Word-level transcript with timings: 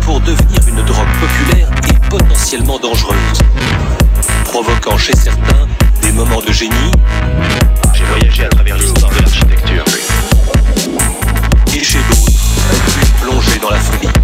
pour 0.00 0.20
devenir 0.20 0.58
une 0.68 0.82
drogue 0.86 1.06
populaire 1.20 1.68
et 1.90 2.08
potentiellement 2.08 2.78
dangereuse, 2.78 3.42
provoquant 4.44 4.96
chez 4.96 5.14
certains 5.14 5.68
des 6.00 6.12
moments 6.12 6.40
de 6.40 6.50
génie. 6.50 6.90
J'ai 7.92 8.04
voyagé 8.04 8.46
à 8.46 8.48
travers 8.48 8.78
l'histoire 8.78 9.12
de 9.12 9.20
l'architecture. 9.20 9.84
Et 11.74 11.84
chez 11.84 11.98
d'autres, 11.98 13.20
plongé 13.20 13.58
dans 13.60 13.70
la 13.70 13.80
folie. 13.80 14.23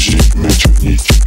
musique, 0.00 0.34
mais. 0.36 1.19